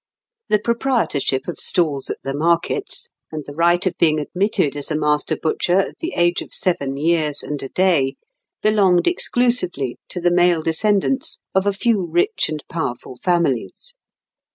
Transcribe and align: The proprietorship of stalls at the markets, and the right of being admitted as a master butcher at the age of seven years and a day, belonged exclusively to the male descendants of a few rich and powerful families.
The 0.49 0.57
proprietorship 0.57 1.47
of 1.47 1.59
stalls 1.59 2.09
at 2.09 2.17
the 2.23 2.33
markets, 2.33 3.07
and 3.31 3.43
the 3.45 3.53
right 3.53 3.85
of 3.85 3.95
being 3.99 4.19
admitted 4.19 4.75
as 4.75 4.89
a 4.89 4.95
master 4.95 5.37
butcher 5.37 5.77
at 5.79 5.99
the 5.99 6.13
age 6.15 6.41
of 6.41 6.55
seven 6.55 6.97
years 6.97 7.43
and 7.43 7.61
a 7.61 7.69
day, 7.69 8.15
belonged 8.63 9.05
exclusively 9.05 9.97
to 10.09 10.19
the 10.19 10.31
male 10.31 10.63
descendants 10.63 11.41
of 11.53 11.67
a 11.67 11.71
few 11.71 12.03
rich 12.03 12.49
and 12.49 12.63
powerful 12.67 13.17
families. 13.21 13.93